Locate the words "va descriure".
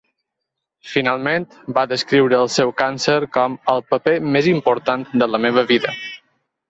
1.77-2.39